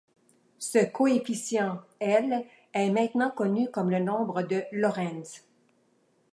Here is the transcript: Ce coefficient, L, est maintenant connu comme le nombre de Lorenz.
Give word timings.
Ce 0.57 0.79
coefficient, 0.83 1.79
L, 1.99 2.43
est 2.73 2.89
maintenant 2.89 3.29
connu 3.29 3.69
comme 3.69 3.91
le 3.91 3.99
nombre 3.99 4.41
de 4.41 4.63
Lorenz. 4.71 5.43